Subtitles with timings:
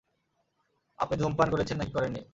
[0.99, 2.21] আপনি ধূমপান করেছেন নাকি করেননি?